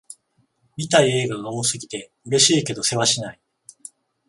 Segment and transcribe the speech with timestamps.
[0.77, 3.41] 見たい映画が多すぎて、嬉しいけどせわしない